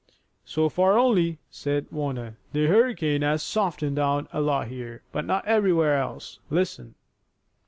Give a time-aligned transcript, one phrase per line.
[0.45, 2.39] "So far only," said Warner.
[2.53, 6.39] "The hurricane has softened down a lot here, but not everywhere else.
[6.49, 6.95] Listen!"